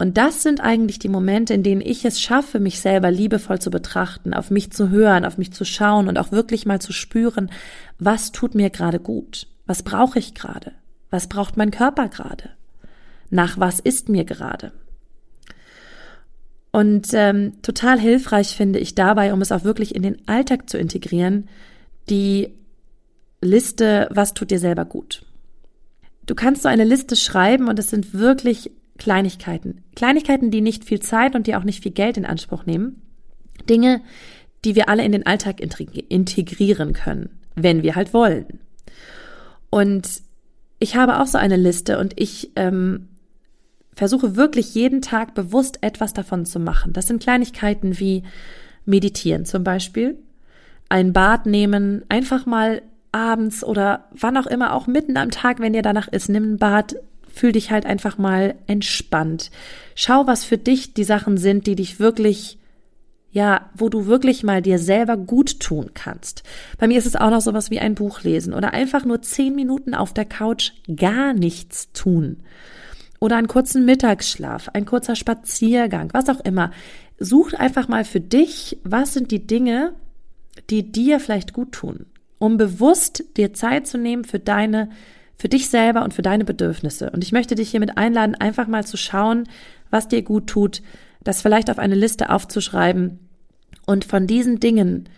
Und 0.00 0.16
das 0.16 0.42
sind 0.42 0.62
eigentlich 0.62 0.98
die 0.98 1.10
Momente, 1.10 1.52
in 1.52 1.62
denen 1.62 1.82
ich 1.82 2.06
es 2.06 2.22
schaffe, 2.22 2.58
mich 2.58 2.80
selber 2.80 3.10
liebevoll 3.10 3.58
zu 3.58 3.70
betrachten, 3.70 4.32
auf 4.32 4.50
mich 4.50 4.72
zu 4.72 4.88
hören, 4.88 5.26
auf 5.26 5.36
mich 5.36 5.52
zu 5.52 5.66
schauen 5.66 6.08
und 6.08 6.16
auch 6.16 6.32
wirklich 6.32 6.64
mal 6.64 6.80
zu 6.80 6.94
spüren, 6.94 7.50
was 7.98 8.32
tut 8.32 8.54
mir 8.54 8.70
gerade 8.70 8.98
gut? 8.98 9.46
Was 9.66 9.82
brauche 9.82 10.18
ich 10.18 10.32
gerade? 10.32 10.72
Was 11.10 11.26
braucht 11.26 11.58
mein 11.58 11.70
Körper 11.70 12.08
gerade? 12.08 12.48
Nach 13.28 13.60
was 13.60 13.78
ist 13.78 14.08
mir 14.08 14.24
gerade? 14.24 14.72
Und 16.72 17.08
ähm, 17.12 17.60
total 17.60 18.00
hilfreich 18.00 18.56
finde 18.56 18.78
ich 18.78 18.94
dabei, 18.94 19.34
um 19.34 19.42
es 19.42 19.52
auch 19.52 19.64
wirklich 19.64 19.94
in 19.94 20.02
den 20.02 20.26
Alltag 20.26 20.70
zu 20.70 20.78
integrieren, 20.78 21.46
die 22.08 22.54
Liste, 23.42 24.08
was 24.10 24.32
tut 24.32 24.50
dir 24.50 24.60
selber 24.60 24.86
gut. 24.86 25.26
Du 26.24 26.34
kannst 26.34 26.62
so 26.62 26.70
eine 26.70 26.84
Liste 26.84 27.16
schreiben 27.16 27.68
und 27.68 27.78
es 27.78 27.90
sind 27.90 28.14
wirklich 28.14 28.70
Kleinigkeiten. 29.00 29.82
Kleinigkeiten, 29.96 30.50
die 30.50 30.60
nicht 30.60 30.84
viel 30.84 31.00
Zeit 31.00 31.34
und 31.34 31.46
die 31.46 31.56
auch 31.56 31.64
nicht 31.64 31.82
viel 31.82 31.90
Geld 31.90 32.16
in 32.16 32.26
Anspruch 32.26 32.66
nehmen. 32.66 33.02
Dinge, 33.68 34.02
die 34.64 34.76
wir 34.76 34.88
alle 34.88 35.04
in 35.04 35.12
den 35.12 35.26
Alltag 35.26 35.60
integrieren 35.60 36.92
können, 36.92 37.30
wenn 37.56 37.82
wir 37.82 37.96
halt 37.96 38.12
wollen. 38.12 38.60
Und 39.70 40.22
ich 40.78 40.96
habe 40.96 41.18
auch 41.18 41.26
so 41.26 41.38
eine 41.38 41.56
Liste 41.56 41.98
und 41.98 42.20
ich 42.20 42.52
ähm, 42.56 43.08
versuche 43.94 44.36
wirklich 44.36 44.74
jeden 44.74 45.00
Tag 45.00 45.34
bewusst 45.34 45.78
etwas 45.82 46.12
davon 46.12 46.44
zu 46.44 46.60
machen. 46.60 46.92
Das 46.92 47.06
sind 47.06 47.22
Kleinigkeiten 47.22 47.98
wie 47.98 48.22
meditieren 48.84 49.46
zum 49.46 49.64
Beispiel, 49.64 50.18
ein 50.90 51.12
Bad 51.14 51.46
nehmen, 51.46 52.04
einfach 52.10 52.44
mal 52.44 52.82
abends 53.12 53.64
oder 53.64 54.08
wann 54.12 54.36
auch 54.36 54.46
immer, 54.46 54.74
auch 54.74 54.86
mitten 54.86 55.16
am 55.16 55.30
Tag, 55.30 55.58
wenn 55.58 55.72
dir 55.72 55.82
danach 55.82 56.08
ist, 56.08 56.28
nimm 56.28 56.54
ein 56.54 56.58
Bad, 56.58 56.96
fühl 57.32 57.52
dich 57.52 57.70
halt 57.70 57.86
einfach 57.86 58.18
mal 58.18 58.54
entspannt. 58.66 59.50
Schau, 59.94 60.26
was 60.26 60.44
für 60.44 60.58
dich 60.58 60.94
die 60.94 61.04
Sachen 61.04 61.36
sind, 61.36 61.66
die 61.66 61.76
dich 61.76 62.00
wirklich 62.00 62.58
ja, 63.32 63.70
wo 63.74 63.88
du 63.88 64.06
wirklich 64.06 64.42
mal 64.42 64.60
dir 64.60 64.78
selber 64.78 65.16
gut 65.16 65.60
tun 65.60 65.90
kannst. 65.94 66.42
Bei 66.78 66.88
mir 66.88 66.98
ist 66.98 67.06
es 67.06 67.16
auch 67.16 67.30
noch 67.30 67.40
sowas 67.40 67.70
wie 67.70 67.78
ein 67.78 67.94
Buch 67.94 68.22
lesen 68.22 68.52
oder 68.52 68.72
einfach 68.72 69.04
nur 69.04 69.22
zehn 69.22 69.54
Minuten 69.54 69.94
auf 69.94 70.12
der 70.12 70.24
Couch 70.24 70.72
gar 70.96 71.32
nichts 71.32 71.92
tun. 71.92 72.38
Oder 73.20 73.36
einen 73.36 73.48
kurzen 73.48 73.84
Mittagsschlaf, 73.84 74.70
ein 74.72 74.86
kurzer 74.86 75.14
Spaziergang, 75.14 76.10
was 76.12 76.28
auch 76.28 76.40
immer. 76.40 76.72
Such 77.18 77.52
einfach 77.52 77.86
mal 77.86 78.04
für 78.04 78.20
dich, 78.20 78.78
was 78.82 79.12
sind 79.12 79.30
die 79.30 79.46
Dinge, 79.46 79.94
die 80.70 80.90
dir 80.90 81.20
vielleicht 81.20 81.52
gut 81.52 81.72
tun, 81.72 82.06
um 82.38 82.56
bewusst 82.56 83.24
dir 83.36 83.52
Zeit 83.52 83.86
zu 83.86 83.98
nehmen 83.98 84.24
für 84.24 84.38
deine 84.38 84.88
für 85.40 85.48
dich 85.48 85.70
selber 85.70 86.04
und 86.04 86.12
für 86.12 86.20
deine 86.20 86.44
Bedürfnisse. 86.44 87.08
Und 87.12 87.24
ich 87.24 87.32
möchte 87.32 87.54
dich 87.54 87.70
hiermit 87.70 87.96
einladen, 87.96 88.34
einfach 88.34 88.66
mal 88.66 88.84
zu 88.84 88.98
schauen, 88.98 89.48
was 89.88 90.06
dir 90.06 90.20
gut 90.20 90.48
tut, 90.48 90.82
das 91.24 91.40
vielleicht 91.40 91.70
auf 91.70 91.78
eine 91.78 91.94
Liste 91.94 92.28
aufzuschreiben 92.28 93.18
und 93.86 94.04
von 94.04 94.26
diesen 94.26 94.60
Dingen, 94.60 95.08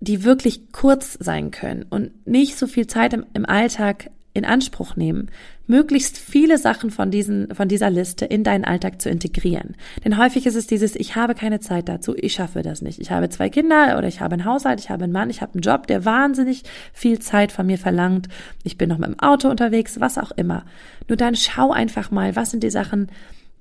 die 0.00 0.24
wirklich 0.24 0.72
kurz 0.72 1.18
sein 1.20 1.50
können 1.50 1.82
und 1.82 2.26
nicht 2.26 2.56
so 2.56 2.66
viel 2.66 2.86
Zeit 2.86 3.12
im, 3.12 3.26
im 3.34 3.44
Alltag 3.44 4.10
in 4.36 4.44
Anspruch 4.44 4.96
nehmen, 4.96 5.30
möglichst 5.66 6.18
viele 6.18 6.58
Sachen 6.58 6.90
von 6.90 7.10
diesen, 7.10 7.54
von 7.54 7.68
dieser 7.68 7.90
Liste 7.90 8.24
in 8.24 8.44
deinen 8.44 8.64
Alltag 8.64 9.00
zu 9.00 9.08
integrieren. 9.08 9.76
Denn 10.04 10.18
häufig 10.18 10.46
ist 10.46 10.54
es 10.54 10.66
dieses, 10.66 10.94
ich 10.94 11.16
habe 11.16 11.34
keine 11.34 11.60
Zeit 11.60 11.88
dazu, 11.88 12.14
ich 12.16 12.34
schaffe 12.34 12.62
das 12.62 12.82
nicht. 12.82 13.00
Ich 13.00 13.10
habe 13.10 13.28
zwei 13.30 13.48
Kinder 13.48 13.96
oder 13.98 14.06
ich 14.06 14.20
habe 14.20 14.34
einen 14.34 14.44
Haushalt, 14.44 14.80
ich 14.80 14.90
habe 14.90 15.04
einen 15.04 15.12
Mann, 15.12 15.30
ich 15.30 15.40
habe 15.40 15.54
einen 15.54 15.62
Job, 15.62 15.86
der 15.86 16.04
wahnsinnig 16.04 16.62
viel 16.92 17.18
Zeit 17.18 17.50
von 17.50 17.66
mir 17.66 17.78
verlangt. 17.78 18.28
Ich 18.62 18.78
bin 18.78 18.88
noch 18.88 18.98
mit 18.98 19.08
dem 19.08 19.20
Auto 19.20 19.48
unterwegs, 19.48 20.00
was 20.00 20.18
auch 20.18 20.30
immer. 20.32 20.64
Nur 21.08 21.16
dann 21.16 21.34
schau 21.34 21.72
einfach 21.72 22.10
mal, 22.10 22.36
was 22.36 22.50
sind 22.50 22.62
die 22.62 22.70
Sachen, 22.70 23.08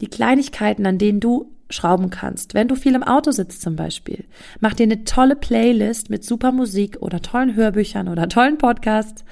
die 0.01 0.07
Kleinigkeiten, 0.07 0.85
an 0.85 0.97
denen 0.97 1.19
du 1.19 1.49
schrauben 1.69 2.09
kannst. 2.09 2.53
Wenn 2.53 2.67
du 2.67 2.75
viel 2.75 2.93
im 2.93 3.03
Auto 3.03 3.31
sitzt 3.31 3.61
zum 3.61 3.75
Beispiel, 3.75 4.25
mach 4.59 4.73
dir 4.73 4.83
eine 4.83 5.03
tolle 5.03 5.35
Playlist 5.35 6.09
mit 6.09 6.23
super 6.23 6.51
Musik 6.51 6.97
oder 7.01 7.21
tollen 7.21 7.55
Hörbüchern 7.55 8.07
oder 8.07 8.29
tollen 8.29 8.57
Podcasts 8.57 9.23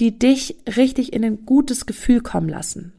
die 0.00 0.18
dich 0.18 0.56
richtig 0.76 1.12
in 1.12 1.24
ein 1.24 1.44
gutes 1.44 1.86
Gefühl 1.86 2.20
kommen 2.20 2.48
lassen. 2.48 2.92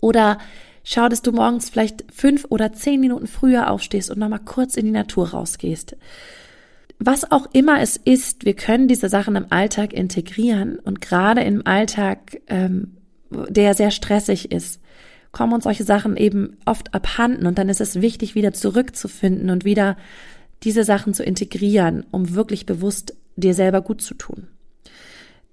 Oder 0.00 0.38
schau, 0.82 1.08
dass 1.08 1.22
du 1.22 1.32
morgens 1.32 1.70
vielleicht 1.70 2.04
fünf 2.12 2.46
oder 2.48 2.72
zehn 2.72 3.00
Minuten 3.00 3.28
früher 3.28 3.70
aufstehst 3.70 4.10
und 4.10 4.18
nochmal 4.18 4.40
kurz 4.44 4.76
in 4.76 4.86
die 4.86 4.90
Natur 4.90 5.30
rausgehst. 5.30 5.96
Was 6.98 7.30
auch 7.30 7.46
immer 7.52 7.80
es 7.80 7.96
ist, 7.96 8.44
wir 8.44 8.54
können 8.54 8.88
diese 8.88 9.08
Sachen 9.08 9.36
im 9.36 9.46
Alltag 9.50 9.92
integrieren 9.92 10.78
und 10.78 11.00
gerade 11.00 11.42
im 11.42 11.66
Alltag, 11.66 12.40
ähm, 12.48 12.96
der 13.30 13.74
sehr 13.74 13.90
stressig 13.90 14.50
ist, 14.50 14.80
kommen 15.32 15.52
uns 15.52 15.64
solche 15.64 15.84
Sachen 15.84 16.16
eben 16.16 16.56
oft 16.66 16.92
abhanden 16.92 17.46
und 17.46 17.56
dann 17.56 17.68
ist 17.68 17.80
es 17.80 18.00
wichtig, 18.00 18.34
wieder 18.34 18.52
zurückzufinden 18.52 19.48
und 19.48 19.64
wieder 19.64 19.96
diese 20.64 20.82
Sachen 20.82 21.14
zu 21.14 21.22
integrieren, 21.22 22.04
um 22.10 22.34
wirklich 22.34 22.66
bewusst 22.66 23.14
dir 23.36 23.54
selber 23.54 23.80
gut 23.80 24.02
zu 24.02 24.14
tun. 24.14 24.48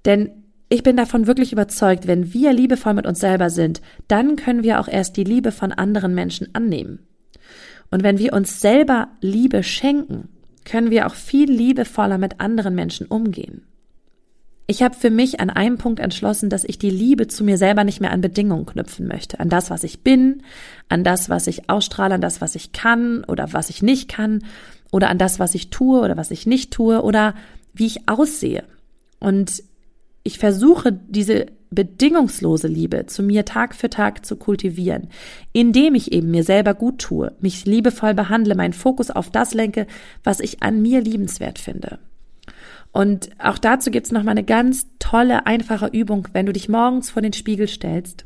Denn 0.06 0.32
ich 0.70 0.84
bin 0.84 0.98
davon 0.98 1.28
wirklich 1.28 1.52
überzeugt, 1.54 2.08
wenn 2.08 2.34
wir 2.34 2.52
liebevoll 2.52 2.94
mit 2.94 3.08
uns 3.08 3.20
selber 3.20 3.50
sind, 3.50 3.82
dann 4.08 4.36
können 4.36 4.64
wir 4.64 4.80
auch 4.80 4.88
erst 4.88 5.16
die 5.16 5.24
Liebe 5.24 5.52
von 5.52 5.72
anderen 5.72 6.14
Menschen 6.14 6.54
annehmen. 6.54 7.00
Und 7.90 8.04
wenn 8.04 8.20
wir 8.20 8.34
uns 8.34 8.60
selber 8.60 9.08
Liebe 9.22 9.64
schenken, 9.64 10.28
können 10.66 10.92
wir 10.92 11.08
auch 11.08 11.16
viel 11.16 11.50
liebevoller 11.50 12.18
mit 12.18 12.42
anderen 12.42 12.76
Menschen 12.76 13.08
umgehen. 13.08 13.64
Ich 14.70 14.84
habe 14.84 14.96
für 14.96 15.10
mich 15.10 15.40
an 15.40 15.50
einem 15.50 15.78
Punkt 15.78 16.02
entschlossen, 16.02 16.50
dass 16.50 16.66
ich 16.66 16.78
die 16.78 16.90
Liebe 16.90 17.28
zu 17.28 17.46
mir 17.46 17.58
selber 17.58 17.86
nicht 17.86 18.02
mehr 18.02 18.12
an 18.12 18.20
Bedingungen 18.20 18.66
knüpfen 18.66 19.08
möchte. 19.08 19.40
An 19.40 19.48
das, 19.48 19.70
was 19.70 19.86
ich 19.86 20.04
bin, 20.04 20.44
an 20.90 21.06
das, 21.06 21.30
was 21.30 21.48
ich 21.48 21.70
ausstrahle, 21.70 22.16
an 22.16 22.22
das, 22.22 22.42
was 22.42 22.56
ich 22.56 22.74
kann 22.74 23.24
oder 23.24 23.54
was 23.54 23.70
ich 23.70 23.82
nicht 23.82 24.10
kann 24.10 24.44
oder 24.92 25.08
an 25.10 25.18
das, 25.18 25.40
was 25.40 25.56
ich 25.56 25.70
tue 25.70 26.02
oder 26.02 26.18
was 26.18 26.32
ich 26.32 26.46
nicht 26.46 26.74
tue 26.74 27.02
oder 27.02 27.34
wie 27.74 27.86
ich 27.86 28.10
aussehe. 28.10 28.66
Und 29.22 29.64
ich 30.28 30.40
versuche 30.40 30.92
diese 31.08 31.46
bedingungslose 31.70 32.68
Liebe 32.68 33.06
zu 33.06 33.24
mir 33.24 33.46
Tag 33.46 33.74
für 33.74 33.90
Tag 33.90 34.26
zu 34.26 34.36
kultivieren, 34.36 35.08
indem 35.54 35.96
ich 35.96 36.12
eben 36.12 36.32
mir 36.32 36.44
selber 36.44 36.74
gut 36.74 37.00
tue, 37.00 37.32
mich 37.40 37.66
liebevoll 37.66 38.14
behandle, 38.14 38.54
meinen 38.54 38.74
Fokus 38.74 39.10
auf 39.10 39.32
das 39.32 39.54
lenke, 39.54 39.88
was 40.26 40.42
ich 40.42 40.62
an 40.62 40.82
mir 40.82 41.00
liebenswert 41.00 41.60
finde. 41.60 42.00
Und 42.92 43.30
auch 43.40 43.58
dazu 43.58 43.90
gibt's 43.90 44.12
noch 44.12 44.24
mal 44.24 44.32
eine 44.32 44.44
ganz 44.44 44.88
tolle, 45.00 45.46
einfache 45.46 45.88
Übung, 45.88 46.28
wenn 46.34 46.46
du 46.46 46.52
dich 46.52 46.68
morgens 46.68 47.10
vor 47.10 47.22
den 47.22 47.34
Spiegel 47.34 47.70
stellst. 47.70 48.26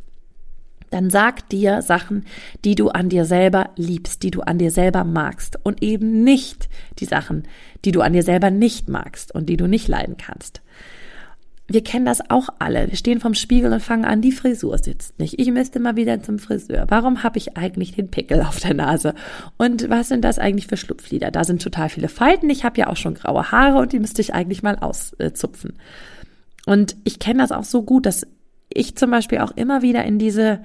Dann 0.90 1.12
sag 1.12 1.50
dir 1.50 1.84
Sachen, 1.84 2.26
die 2.66 2.74
du 2.74 2.90
an 2.90 3.10
dir 3.10 3.26
selber 3.26 3.70
liebst, 3.76 4.24
die 4.24 4.32
du 4.32 4.42
an 4.42 4.58
dir 4.58 4.72
selber 4.72 5.04
magst 5.04 5.60
und 5.64 5.84
eben 5.84 6.24
nicht 6.24 6.68
die 6.98 7.06
Sachen, 7.06 7.44
die 7.86 7.92
du 7.92 8.02
an 8.02 8.14
dir 8.14 8.24
selber 8.24 8.50
nicht 8.50 8.90
magst 8.90 9.34
und 9.36 9.50
die 9.50 9.58
du 9.58 9.68
nicht 9.68 9.88
leiden 9.88 10.18
kannst. 10.18 10.62
Wir 11.72 11.84
kennen 11.84 12.06
das 12.06 12.30
auch 12.30 12.50
alle. 12.60 12.90
Wir 12.90 12.98
stehen 12.98 13.22
vorm 13.22 13.34
Spiegel 13.34 13.72
und 13.72 13.82
fangen 13.82 14.04
an, 14.04 14.22
die 14.22 14.34
Frisur 14.34 14.78
sitzt 14.78 15.18
nicht. 15.20 15.40
Ich 15.40 15.50
müsste 15.52 15.80
mal 15.80 15.96
wieder 15.96 16.22
zum 16.22 16.38
Friseur. 16.38 16.86
Warum 16.90 17.24
habe 17.24 17.38
ich 17.38 17.56
eigentlich 17.56 17.94
den 17.94 18.12
Pickel 18.12 18.42
auf 18.42 18.60
der 18.60 18.74
Nase? 18.74 19.16
Und 19.58 19.90
was 19.90 20.10
sind 20.10 20.26
das 20.26 20.38
eigentlich 20.38 20.68
für 20.68 20.76
Schlupflider? 20.76 21.32
Da 21.32 21.46
sind 21.46 21.62
total 21.62 21.88
viele 21.88 22.10
Falten. 22.10 22.50
Ich 22.50 22.66
habe 22.66 22.80
ja 22.80 22.88
auch 22.88 22.98
schon 22.98 23.14
graue 23.14 23.52
Haare 23.52 23.80
und 23.80 23.94
die 23.94 24.00
müsste 24.00 24.22
ich 24.22 24.34
eigentlich 24.34 24.64
mal 24.64 24.78
auszupfen. 24.80 25.74
Und 26.66 26.98
ich 27.06 27.20
kenne 27.20 27.42
das 27.42 27.54
auch 27.54 27.64
so 27.64 27.84
gut, 27.84 28.06
dass 28.06 28.28
ich 28.70 28.98
zum 28.98 29.12
Beispiel 29.12 29.40
auch 29.40 29.52
immer 29.52 29.82
wieder 29.82 30.04
in 30.04 30.20
diese 30.20 30.62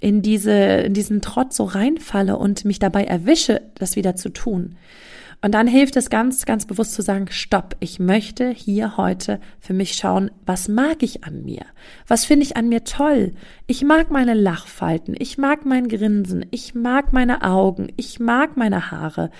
in 0.00 0.22
diese, 0.22 0.52
in 0.52 0.94
diesen 0.94 1.20
Trott 1.20 1.52
so 1.52 1.64
reinfalle 1.64 2.38
und 2.38 2.64
mich 2.64 2.78
dabei 2.78 3.04
erwische, 3.04 3.62
das 3.74 3.96
wieder 3.96 4.14
zu 4.14 4.28
tun. 4.28 4.76
Und 5.40 5.52
dann 5.54 5.68
hilft 5.68 5.96
es 5.96 6.10
ganz, 6.10 6.46
ganz 6.46 6.66
bewusst 6.66 6.94
zu 6.94 7.02
sagen, 7.02 7.26
stopp, 7.30 7.76
ich 7.78 8.00
möchte 8.00 8.50
hier 8.50 8.96
heute 8.96 9.40
für 9.60 9.72
mich 9.72 9.94
schauen, 9.94 10.32
was 10.46 10.68
mag 10.68 11.02
ich 11.02 11.22
an 11.22 11.44
mir? 11.44 11.64
Was 12.08 12.24
finde 12.24 12.44
ich 12.44 12.56
an 12.56 12.68
mir 12.68 12.82
toll? 12.82 13.34
Ich 13.68 13.84
mag 13.84 14.10
meine 14.10 14.34
Lachfalten, 14.34 15.14
ich 15.16 15.38
mag 15.38 15.64
mein 15.64 15.86
Grinsen, 15.86 16.44
ich 16.50 16.74
mag 16.74 17.12
meine 17.12 17.42
Augen, 17.42 17.92
ich 17.96 18.18
mag 18.18 18.56
meine 18.56 18.90
Haare. 18.90 19.30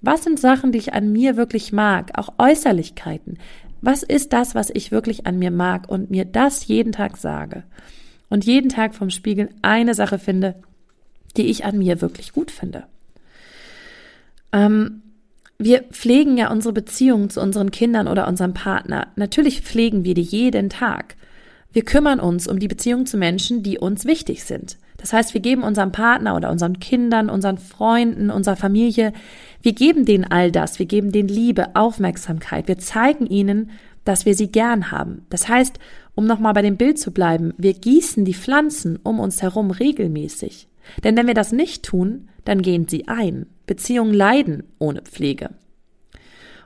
Was 0.00 0.24
sind 0.24 0.40
Sachen, 0.40 0.72
die 0.72 0.78
ich 0.78 0.94
an 0.94 1.12
mir 1.12 1.36
wirklich 1.36 1.70
mag? 1.70 2.18
Auch 2.18 2.30
Äußerlichkeiten. 2.38 3.38
Was 3.82 4.02
ist 4.02 4.32
das, 4.32 4.54
was 4.54 4.70
ich 4.70 4.90
wirklich 4.90 5.26
an 5.26 5.38
mir 5.38 5.50
mag 5.50 5.88
und 5.88 6.10
mir 6.10 6.24
das 6.24 6.66
jeden 6.66 6.92
Tag 6.92 7.18
sage? 7.18 7.64
Und 8.30 8.46
jeden 8.46 8.70
Tag 8.70 8.94
vom 8.94 9.10
Spiegel 9.10 9.50
eine 9.60 9.92
Sache 9.92 10.18
finde, 10.18 10.54
die 11.36 11.46
ich 11.46 11.66
an 11.66 11.76
mir 11.76 12.00
wirklich 12.00 12.32
gut 12.32 12.50
finde. 12.50 12.84
Ähm, 14.52 15.02
wir 15.64 15.82
pflegen 15.84 16.36
ja 16.36 16.50
unsere 16.50 16.72
Beziehung 16.72 17.30
zu 17.30 17.40
unseren 17.40 17.70
Kindern 17.70 18.08
oder 18.08 18.28
unserem 18.28 18.54
Partner. 18.54 19.08
Natürlich 19.16 19.62
pflegen 19.62 20.04
wir 20.04 20.14
die 20.14 20.22
jeden 20.22 20.70
Tag. 20.70 21.16
Wir 21.72 21.84
kümmern 21.84 22.20
uns 22.20 22.48
um 22.48 22.58
die 22.58 22.68
Beziehung 22.68 23.06
zu 23.06 23.16
Menschen, 23.16 23.62
die 23.62 23.78
uns 23.78 24.04
wichtig 24.04 24.44
sind. 24.44 24.76
Das 24.98 25.12
heißt, 25.12 25.34
wir 25.34 25.40
geben 25.40 25.64
unserem 25.64 25.90
Partner 25.90 26.36
oder 26.36 26.50
unseren 26.50 26.78
Kindern, 26.78 27.28
unseren 27.28 27.58
Freunden, 27.58 28.30
unserer 28.30 28.56
Familie, 28.56 29.12
wir 29.62 29.72
geben 29.72 30.04
denen 30.04 30.24
all 30.24 30.50
das. 30.50 30.78
Wir 30.78 30.86
geben 30.86 31.12
denen 31.12 31.28
Liebe, 31.28 31.74
Aufmerksamkeit. 31.76 32.66
Wir 32.68 32.78
zeigen 32.78 33.26
ihnen, 33.26 33.70
dass 34.04 34.26
wir 34.26 34.34
sie 34.34 34.50
gern 34.50 34.90
haben. 34.90 35.24
Das 35.30 35.48
heißt, 35.48 35.78
um 36.14 36.26
nochmal 36.26 36.52
bei 36.52 36.62
dem 36.62 36.76
Bild 36.76 36.98
zu 36.98 37.12
bleiben, 37.12 37.54
wir 37.56 37.72
gießen 37.72 38.24
die 38.24 38.34
Pflanzen 38.34 38.98
um 39.02 39.20
uns 39.20 39.40
herum 39.40 39.70
regelmäßig. 39.70 40.68
Denn 41.04 41.16
wenn 41.16 41.28
wir 41.28 41.34
das 41.34 41.52
nicht 41.52 41.84
tun, 41.84 42.28
dann 42.44 42.62
gehen 42.62 42.88
sie 42.88 43.08
ein. 43.08 43.46
Beziehungen 43.66 44.14
leiden 44.14 44.64
ohne 44.78 45.02
Pflege. 45.02 45.50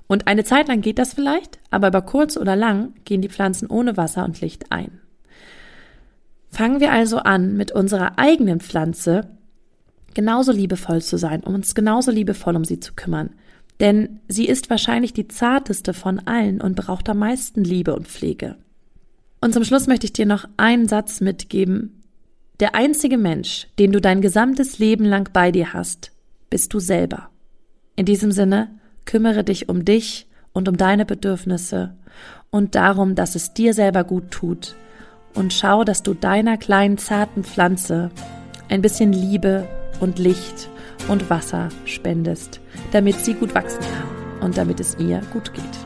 Und 0.07 0.27
eine 0.27 0.45
Zeit 0.45 0.69
lang 0.69 0.81
geht 0.81 0.99
das 0.99 1.15
vielleicht, 1.15 1.59
aber 1.71 1.89
über 1.89 2.03
kurz 2.03 2.37
oder 2.37 2.57
lang 2.57 2.95
gehen 3.05 3.23
die 3.23 3.29
Pflanzen 3.29 3.69
ohne 3.69 3.97
Wasser 3.97 4.25
und 4.25 4.41
Licht 4.41 4.71
ein. 4.71 5.01
Fangen 6.49 6.81
wir 6.81 6.93
also 6.93 7.19
an, 7.19 7.57
mit 7.57 7.73
unserer 7.73 8.19
eigenen 8.19 8.61
Pflanze 8.61 9.29
genauso 10.15 10.53
liebevoll 10.53 11.03
zu 11.03 11.19
sein, 11.19 11.43
um 11.43 11.55
uns 11.55 11.75
genauso 11.75 12.11
liebevoll 12.11 12.57
um 12.57 12.65
sie 12.65 12.81
zu 12.81 12.95
kümmern. 12.95 13.31
Denn 13.81 14.21
sie 14.29 14.47
ist 14.47 14.71
wahrscheinlich 14.71 15.13
die 15.13 15.29
zarteste 15.29 15.93
von 15.93 16.21
allen 16.21 16.63
und 16.63 16.77
braucht 16.77 17.09
am 17.11 17.19
meisten 17.19 17.63
Liebe 17.63 17.95
und 17.95 18.09
Pflege. 18.09 18.57
Und 19.43 19.53
zum 19.53 19.65
Schluss 19.65 19.87
möchte 19.87 20.07
ich 20.07 20.15
dir 20.15 20.25
noch 20.25 20.49
einen 20.57 20.89
Satz 20.89 21.21
mitgeben, 21.21 22.03
der 22.61 22.75
einzige 22.75 23.19
Mensch, 23.19 23.69
den 23.79 23.93
du 23.93 24.01
dein 24.01 24.21
gesamtes 24.21 24.79
Leben 24.79 25.05
lang 25.05 25.31
bei 25.33 25.53
dir 25.53 25.73
hast, 25.73 26.13
bist 26.49 26.73
du 26.73 26.79
selber. 26.79 27.29
In 27.97 28.07
diesem 28.07 28.33
Sinne, 28.33 28.71
kümmere 29.05 29.45
dich 29.45 29.69
um 29.69 29.85
dich 29.85 30.27
und 30.53 30.69
um 30.69 30.77
deine 30.77 31.05
Bedürfnisse 31.05 31.95
und 32.51 32.75
darum, 32.75 33.15
dass 33.15 33.35
es 33.35 33.53
dir 33.53 33.75
selber 33.75 34.05
gut 34.05 34.31
tut 34.31 34.75
und 35.35 35.53
schau, 35.53 35.85
dass 35.85 36.03
du 36.03 36.15
deiner 36.15 36.57
kleinen 36.57 36.99
zarten 36.99 37.45
Pflanze 37.45 38.11
ein 38.69 38.83
bisschen 38.83 39.13
Liebe 39.13 39.69
und 40.01 40.19
Licht 40.19 40.69
und 41.09 41.29
Wasser 41.31 41.69
spendest, 41.85 42.61
damit 42.93 43.17
sie 43.17 43.35
gut 43.35 43.55
wachsen 43.55 43.81
kann 43.81 44.45
und 44.47 44.57
damit 44.57 44.81
es 44.81 44.97
ihr 44.99 45.21
gut 45.33 45.53
geht. 45.53 45.86